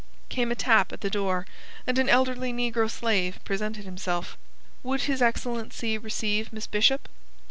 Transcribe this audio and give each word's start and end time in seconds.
Came 0.29 0.51
a 0.51 0.55
tap 0.55 0.91
at 0.91 1.01
the 1.01 1.11
door, 1.11 1.45
and 1.85 1.99
an 1.99 2.09
elderly 2.09 2.51
negro 2.51 2.89
slave 2.89 3.37
presented 3.45 3.85
himself. 3.85 4.35
Would 4.81 5.01
his 5.03 5.21
excellency 5.21 5.95
receive 5.95 6.51
Miss 6.51 6.65
Bishop? 6.65 7.07